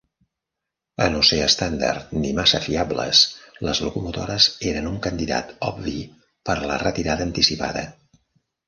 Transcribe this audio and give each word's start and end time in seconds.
A 1.03 1.05
no 1.15 1.19
ser 1.27 1.37
estàndard 1.47 2.15
ni 2.23 2.31
massa 2.39 2.61
fiables, 2.65 3.21
les 3.69 3.83
locomotores 3.89 4.49
eren 4.73 4.89
un 4.95 4.97
candidat 5.07 5.55
obvi 5.71 5.97
per 6.51 6.59
a 6.61 6.75
la 6.75 6.81
retirada 6.89 7.31
anticipada. 7.33 7.91